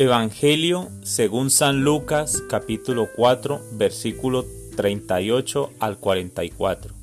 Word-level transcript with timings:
Evangelio 0.00 0.90
según 1.02 1.50
San 1.50 1.82
Lucas 1.82 2.40
capítulo 2.48 3.08
4 3.16 3.60
versículo 3.72 4.46
38 4.76 5.72
al 5.80 5.98
44. 5.98 6.94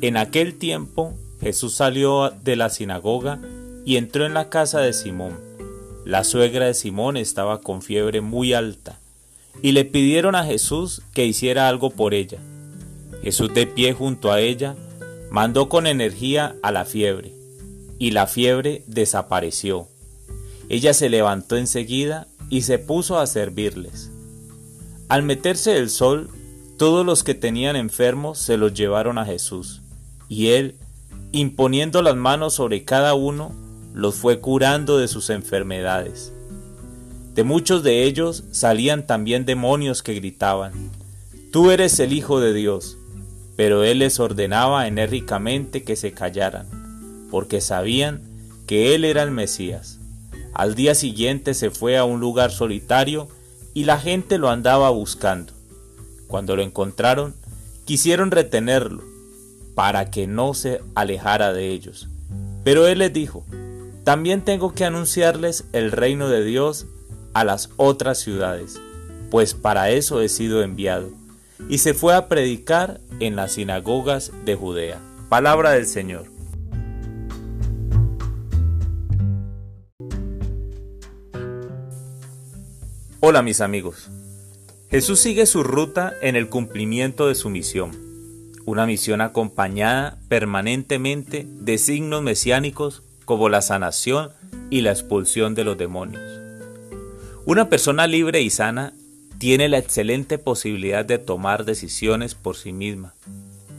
En 0.00 0.16
aquel 0.16 0.58
tiempo 0.58 1.14
Jesús 1.40 1.74
salió 1.74 2.30
de 2.42 2.56
la 2.56 2.70
sinagoga 2.70 3.40
y 3.84 3.98
entró 3.98 4.26
en 4.26 4.34
la 4.34 4.48
casa 4.48 4.80
de 4.80 4.92
Simón. 4.92 5.38
La 6.04 6.24
suegra 6.24 6.66
de 6.66 6.74
Simón 6.74 7.16
estaba 7.16 7.60
con 7.60 7.82
fiebre 7.82 8.20
muy 8.20 8.52
alta 8.52 8.98
y 9.62 9.70
le 9.70 9.84
pidieron 9.84 10.34
a 10.34 10.42
Jesús 10.42 11.02
que 11.14 11.24
hiciera 11.24 11.68
algo 11.68 11.90
por 11.90 12.14
ella. 12.14 12.40
Jesús 13.22 13.54
de 13.54 13.68
pie 13.68 13.92
junto 13.92 14.32
a 14.32 14.40
ella 14.40 14.74
mandó 15.30 15.68
con 15.68 15.86
energía 15.86 16.56
a 16.64 16.72
la 16.72 16.84
fiebre 16.84 17.32
y 18.00 18.10
la 18.10 18.26
fiebre 18.26 18.82
desapareció 18.88 19.86
ella 20.68 20.94
se 20.94 21.08
levantó 21.08 21.56
enseguida 21.56 22.26
y 22.50 22.62
se 22.62 22.78
puso 22.78 23.18
a 23.18 23.26
servirles. 23.26 24.10
Al 25.08 25.22
meterse 25.22 25.76
el 25.76 25.90
sol, 25.90 26.28
todos 26.78 27.06
los 27.06 27.24
que 27.24 27.34
tenían 27.34 27.76
enfermos 27.76 28.38
se 28.38 28.56
los 28.56 28.74
llevaron 28.74 29.18
a 29.18 29.24
Jesús, 29.24 29.82
y 30.28 30.48
él, 30.48 30.76
imponiendo 31.32 32.02
las 32.02 32.16
manos 32.16 32.54
sobre 32.54 32.84
cada 32.84 33.14
uno, 33.14 33.54
los 33.94 34.14
fue 34.16 34.40
curando 34.40 34.98
de 34.98 35.08
sus 35.08 35.30
enfermedades. 35.30 36.32
De 37.34 37.44
muchos 37.44 37.82
de 37.82 38.04
ellos 38.04 38.44
salían 38.50 39.06
también 39.06 39.44
demonios 39.44 40.02
que 40.02 40.14
gritaban, 40.14 40.72
Tú 41.56 41.70
eres 41.70 41.98
el 42.00 42.12
Hijo 42.12 42.38
de 42.38 42.52
Dios. 42.52 42.98
Pero 43.56 43.82
él 43.82 44.00
les 44.00 44.20
ordenaba 44.20 44.86
enérgicamente 44.86 45.84
que 45.84 45.96
se 45.96 46.12
callaran, 46.12 46.66
porque 47.30 47.62
sabían 47.62 48.20
que 48.66 48.94
él 48.94 49.06
era 49.06 49.22
el 49.22 49.30
Mesías. 49.30 49.98
Al 50.56 50.74
día 50.74 50.94
siguiente 50.94 51.52
se 51.52 51.70
fue 51.70 51.98
a 51.98 52.04
un 52.04 52.18
lugar 52.18 52.50
solitario 52.50 53.28
y 53.74 53.84
la 53.84 53.98
gente 53.98 54.38
lo 54.38 54.48
andaba 54.48 54.88
buscando. 54.88 55.52
Cuando 56.28 56.56
lo 56.56 56.62
encontraron, 56.62 57.34
quisieron 57.84 58.30
retenerlo 58.30 59.04
para 59.74 60.10
que 60.10 60.26
no 60.26 60.54
se 60.54 60.80
alejara 60.94 61.52
de 61.52 61.72
ellos. 61.72 62.08
Pero 62.64 62.86
él 62.86 63.00
les 63.00 63.12
dijo, 63.12 63.44
también 64.02 64.40
tengo 64.40 64.72
que 64.72 64.86
anunciarles 64.86 65.66
el 65.74 65.92
reino 65.92 66.30
de 66.30 66.42
Dios 66.42 66.86
a 67.34 67.44
las 67.44 67.68
otras 67.76 68.18
ciudades, 68.18 68.80
pues 69.30 69.52
para 69.52 69.90
eso 69.90 70.22
he 70.22 70.30
sido 70.30 70.62
enviado. 70.62 71.10
Y 71.68 71.78
se 71.78 71.92
fue 71.92 72.14
a 72.14 72.28
predicar 72.28 73.02
en 73.20 73.36
las 73.36 73.52
sinagogas 73.52 74.32
de 74.46 74.54
Judea. 74.54 75.02
Palabra 75.28 75.72
del 75.72 75.86
Señor. 75.86 76.35
Hola 83.28 83.42
mis 83.42 83.60
amigos. 83.60 84.08
Jesús 84.88 85.18
sigue 85.18 85.46
su 85.46 85.64
ruta 85.64 86.12
en 86.22 86.36
el 86.36 86.48
cumplimiento 86.48 87.26
de 87.26 87.34
su 87.34 87.50
misión, 87.50 87.90
una 88.66 88.86
misión 88.86 89.20
acompañada 89.20 90.20
permanentemente 90.28 91.44
de 91.44 91.76
signos 91.78 92.22
mesiánicos 92.22 93.02
como 93.24 93.48
la 93.48 93.62
sanación 93.62 94.30
y 94.70 94.82
la 94.82 94.92
expulsión 94.92 95.56
de 95.56 95.64
los 95.64 95.76
demonios. 95.76 96.22
Una 97.46 97.68
persona 97.68 98.06
libre 98.06 98.42
y 98.42 98.50
sana 98.50 98.92
tiene 99.38 99.68
la 99.68 99.78
excelente 99.78 100.38
posibilidad 100.38 101.04
de 101.04 101.18
tomar 101.18 101.64
decisiones 101.64 102.36
por 102.36 102.54
sí 102.54 102.72
misma. 102.72 103.14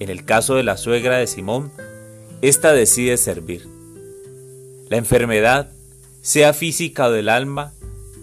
En 0.01 0.09
el 0.09 0.25
caso 0.25 0.55
de 0.55 0.63
la 0.63 0.75
suegra 0.75 1.19
de 1.19 1.27
Simón, 1.27 1.71
ésta 2.41 2.73
decide 2.73 3.15
servir. 3.15 3.65
La 4.89 4.97
enfermedad, 4.97 5.71
sea 6.21 6.51
física 6.51 7.07
o 7.07 7.11
del 7.11 7.29
alma, 7.29 7.71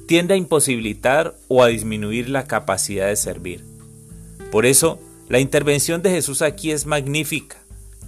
tiende 0.06 0.34
a 0.34 0.36
imposibilitar 0.36 1.34
o 1.48 1.62
a 1.62 1.68
disminuir 1.68 2.28
la 2.28 2.46
capacidad 2.46 3.08
de 3.08 3.16
servir. 3.16 3.64
Por 4.50 4.66
eso, 4.66 5.00
la 5.28 5.40
intervención 5.40 6.02
de 6.02 6.10
Jesús 6.10 6.42
aquí 6.42 6.70
es 6.70 6.86
magnífica, 6.86 7.56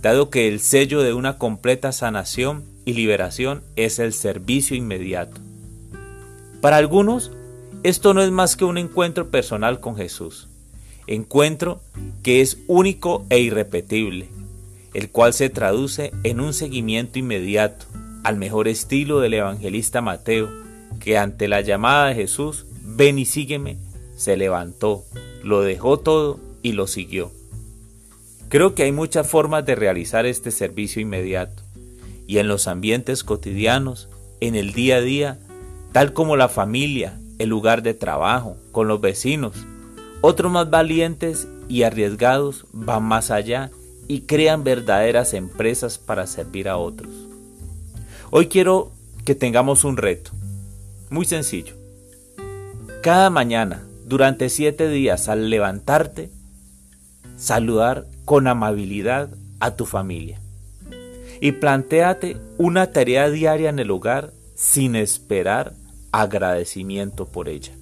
dado 0.02 0.30
que 0.30 0.48
el 0.48 0.60
sello 0.60 1.02
de 1.02 1.14
una 1.14 1.38
completa 1.38 1.92
sanación 1.92 2.64
y 2.84 2.92
liberación 2.92 3.64
es 3.76 3.98
el 3.98 4.12
servicio 4.12 4.76
inmediato. 4.76 5.40
Para 6.60 6.76
algunos, 6.76 7.32
esto 7.82 8.14
no 8.14 8.22
es 8.22 8.30
más 8.30 8.56
que 8.56 8.64
un 8.64 8.78
encuentro 8.78 9.30
personal 9.30 9.80
con 9.80 9.96
Jesús, 9.96 10.48
encuentro 11.06 11.80
que 12.22 12.40
es 12.40 12.58
único 12.66 13.24
e 13.30 13.40
irrepetible, 13.40 14.28
el 14.94 15.10
cual 15.10 15.32
se 15.32 15.50
traduce 15.50 16.12
en 16.22 16.40
un 16.40 16.52
seguimiento 16.52 17.18
inmediato, 17.18 17.86
al 18.24 18.36
mejor 18.36 18.68
estilo 18.68 19.20
del 19.20 19.34
evangelista 19.34 20.00
Mateo, 20.00 20.65
que 20.98 21.18
ante 21.18 21.48
la 21.48 21.60
llamada 21.60 22.08
de 22.08 22.14
Jesús, 22.14 22.66
ven 22.82 23.18
y 23.18 23.24
sígueme, 23.24 23.78
se 24.16 24.36
levantó, 24.36 25.04
lo 25.42 25.60
dejó 25.60 25.98
todo 25.98 26.40
y 26.62 26.72
lo 26.72 26.86
siguió. 26.86 27.30
Creo 28.48 28.74
que 28.74 28.84
hay 28.84 28.92
muchas 28.92 29.28
formas 29.28 29.64
de 29.66 29.74
realizar 29.74 30.24
este 30.26 30.50
servicio 30.50 31.02
inmediato 31.02 31.62
y 32.26 32.38
en 32.38 32.48
los 32.48 32.68
ambientes 32.68 33.24
cotidianos, 33.24 34.08
en 34.40 34.54
el 34.54 34.72
día 34.72 34.96
a 34.96 35.00
día, 35.00 35.38
tal 35.92 36.12
como 36.12 36.36
la 36.36 36.48
familia, 36.48 37.18
el 37.38 37.48
lugar 37.48 37.82
de 37.82 37.94
trabajo, 37.94 38.56
con 38.72 38.88
los 38.88 39.00
vecinos. 39.00 39.66
Otros 40.20 40.50
más 40.50 40.70
valientes 40.70 41.48
y 41.68 41.82
arriesgados 41.82 42.66
van 42.72 43.02
más 43.02 43.30
allá 43.30 43.70
y 44.08 44.22
crean 44.22 44.64
verdaderas 44.64 45.34
empresas 45.34 45.98
para 45.98 46.26
servir 46.26 46.68
a 46.68 46.76
otros. 46.76 47.10
Hoy 48.30 48.46
quiero 48.46 48.92
que 49.24 49.34
tengamos 49.34 49.84
un 49.84 49.96
reto 49.96 50.30
muy 51.10 51.24
sencillo. 51.24 51.74
Cada 53.02 53.30
mañana, 53.30 53.86
durante 54.04 54.48
siete 54.48 54.88
días, 54.88 55.28
al 55.28 55.50
levantarte, 55.50 56.30
saludar 57.36 58.06
con 58.24 58.46
amabilidad 58.48 59.30
a 59.60 59.76
tu 59.76 59.86
familia. 59.86 60.40
Y 61.40 61.52
planteate 61.52 62.36
una 62.58 62.90
tarea 62.92 63.28
diaria 63.30 63.70
en 63.70 63.78
el 63.78 63.90
hogar 63.90 64.32
sin 64.54 64.96
esperar 64.96 65.74
agradecimiento 66.12 67.26
por 67.26 67.48
ella. 67.48 67.72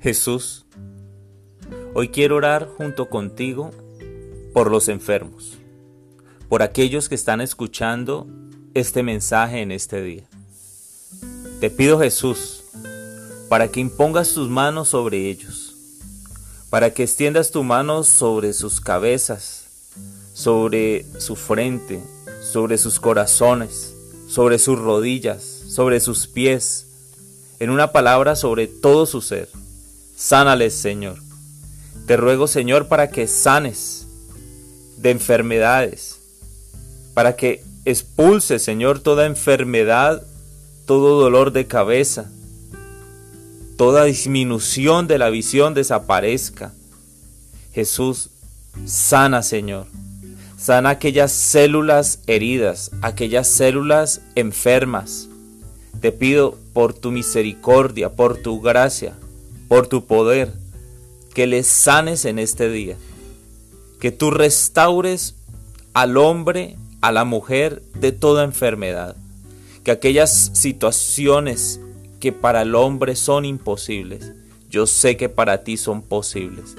Jesús, 0.00 0.66
hoy 1.94 2.08
quiero 2.08 2.36
orar 2.36 2.68
junto 2.76 3.08
contigo 3.08 3.70
por 4.56 4.70
los 4.70 4.88
enfermos, 4.88 5.58
por 6.48 6.62
aquellos 6.62 7.10
que 7.10 7.14
están 7.14 7.42
escuchando 7.42 8.26
este 8.72 9.02
mensaje 9.02 9.60
en 9.60 9.70
este 9.70 10.00
día. 10.00 10.22
Te 11.60 11.68
pido 11.68 12.00
Jesús, 12.00 12.62
para 13.50 13.68
que 13.68 13.80
impongas 13.80 14.32
tus 14.32 14.48
manos 14.48 14.88
sobre 14.88 15.28
ellos, 15.28 15.74
para 16.70 16.94
que 16.94 17.02
extiendas 17.02 17.50
tu 17.50 17.64
mano 17.64 18.02
sobre 18.02 18.54
sus 18.54 18.80
cabezas, 18.80 19.66
sobre 20.32 21.04
su 21.20 21.36
frente, 21.36 22.02
sobre 22.40 22.78
sus 22.78 22.98
corazones, 22.98 23.92
sobre 24.26 24.58
sus 24.58 24.78
rodillas, 24.78 25.42
sobre 25.68 26.00
sus 26.00 26.28
pies, 26.28 26.86
en 27.60 27.68
una 27.68 27.92
palabra 27.92 28.34
sobre 28.36 28.68
todo 28.68 29.04
su 29.04 29.20
ser. 29.20 29.50
Sánales, 30.16 30.72
Señor. 30.72 31.18
Te 32.06 32.16
ruego, 32.16 32.46
Señor, 32.46 32.88
para 32.88 33.10
que 33.10 33.26
sanes 33.26 34.05
de 35.06 35.12
enfermedades, 35.12 36.18
para 37.14 37.36
que 37.36 37.62
expulse, 37.84 38.58
Señor, 38.58 38.98
toda 38.98 39.26
enfermedad, 39.26 40.26
todo 40.84 41.20
dolor 41.20 41.52
de 41.52 41.68
cabeza, 41.68 42.28
toda 43.76 44.04
disminución 44.04 45.06
de 45.06 45.18
la 45.18 45.30
visión 45.30 45.74
desaparezca. 45.74 46.72
Jesús, 47.72 48.30
sana, 48.84 49.44
Señor. 49.44 49.86
Sana 50.58 50.90
aquellas 50.90 51.30
células 51.30 52.18
heridas, 52.26 52.90
aquellas 53.00 53.46
células 53.46 54.22
enfermas. 54.34 55.28
Te 56.00 56.10
pido 56.10 56.58
por 56.72 56.94
tu 56.94 57.12
misericordia, 57.12 58.10
por 58.10 58.38
tu 58.38 58.60
gracia, 58.60 59.14
por 59.68 59.86
tu 59.86 60.04
poder, 60.04 60.52
que 61.32 61.46
les 61.46 61.68
sanes 61.68 62.24
en 62.24 62.40
este 62.40 62.68
día 62.68 62.96
que 64.06 64.12
tú 64.12 64.30
restaures 64.30 65.34
al 65.92 66.16
hombre, 66.16 66.76
a 67.00 67.10
la 67.10 67.24
mujer 67.24 67.82
de 67.98 68.12
toda 68.12 68.44
enfermedad, 68.44 69.16
que 69.82 69.90
aquellas 69.90 70.52
situaciones 70.54 71.80
que 72.20 72.30
para 72.30 72.62
el 72.62 72.76
hombre 72.76 73.16
son 73.16 73.44
imposibles, 73.44 74.30
yo 74.70 74.86
sé 74.86 75.16
que 75.16 75.28
para 75.28 75.64
ti 75.64 75.76
son 75.76 76.02
posibles. 76.02 76.76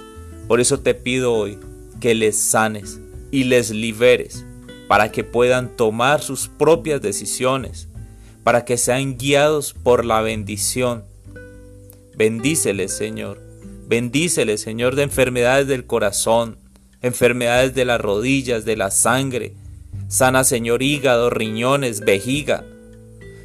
Por 0.48 0.62
eso 0.62 0.80
te 0.80 0.94
pido 0.94 1.34
hoy 1.34 1.60
que 2.00 2.16
les 2.16 2.38
sanes 2.38 3.02
y 3.30 3.44
les 3.44 3.72
liberes 3.72 4.46
para 4.88 5.12
que 5.12 5.26
puedan 5.26 5.76
tomar 5.76 6.22
sus 6.22 6.48
propias 6.48 7.02
decisiones, 7.02 7.90
para 8.46 8.64
que 8.64 8.78
sean 8.78 9.18
guiados 9.18 9.74
por 9.74 10.06
la 10.06 10.22
bendición. 10.22 11.04
Bendíceles, 12.16 12.96
Señor. 12.96 13.42
Bendíceles, 13.86 14.62
Señor, 14.62 14.96
de 14.96 15.04
enfermedades 15.04 15.68
del 15.68 15.86
corazón, 15.86 16.58
enfermedades 17.02 17.74
de 17.76 17.86
las 17.86 18.02
rodillas, 18.02 18.66
de 18.66 18.76
la 18.76 18.92
sangre. 18.92 19.56
Sana, 20.08 20.44
Señor, 20.44 20.84
hígado, 20.84 21.30
riñones, 21.30 22.02
vejiga. 22.02 22.66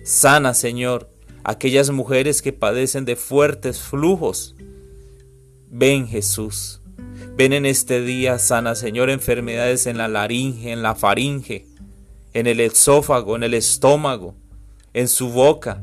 Sana, 0.04 0.54
Señor, 0.54 1.10
aquellas 1.44 1.90
mujeres 1.90 2.42
que 2.42 2.52
padecen 2.52 3.04
de 3.04 3.16
fuertes 3.16 3.80
flujos. 3.80 4.54
Ven, 5.70 6.06
Jesús. 6.06 6.80
Ven 7.36 7.52
en 7.52 7.64
este 7.64 8.02
día, 8.02 8.38
sana, 8.38 8.74
Señor, 8.74 9.08
enfermedades 9.08 9.86
en 9.86 9.96
la 9.96 10.06
laringe, 10.06 10.70
en 10.70 10.82
la 10.82 10.94
faringe, 10.94 11.66
en 12.34 12.46
el 12.46 12.60
esófago, 12.60 13.36
en 13.36 13.42
el 13.42 13.54
estómago, 13.54 14.34
en 14.92 15.08
su 15.08 15.30
boca. 15.30 15.82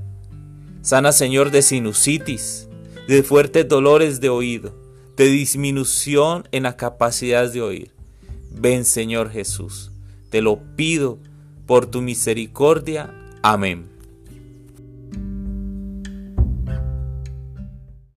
Sana, 0.82 1.12
Señor, 1.12 1.50
de 1.50 1.64
sinusitis, 1.64 2.68
de 3.08 3.24
fuertes 3.24 3.68
dolores 3.68 4.22
de 4.22 4.30
oído, 4.30 4.79
de 5.20 5.26
disminución 5.26 6.48
en 6.54 6.64
la 6.64 6.78
capacidad 6.78 7.52
de 7.52 7.62
oír. 7.62 7.92
Ven, 8.52 8.86
Señor 8.86 9.30
Jesús. 9.30 9.92
Te 10.30 10.42
lo 10.42 10.62
pido 10.78 11.20
por 11.68 11.88
tu 11.88 12.02
misericordia. 12.02 13.14
Amén. 13.42 13.90